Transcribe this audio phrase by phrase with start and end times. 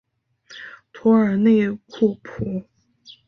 [0.91, 2.65] 图尔内库普。